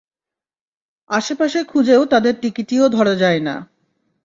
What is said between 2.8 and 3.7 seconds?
ধরা যায় না।